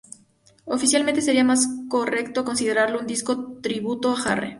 Oficialmente 0.65 1.21
sería 1.21 1.43
más 1.43 1.67
correcto 1.87 2.43
considerarlo 2.43 2.99
un 2.99 3.05
disco 3.05 3.59
"tributo 3.61 4.11
a 4.11 4.15
Jarre". 4.15 4.49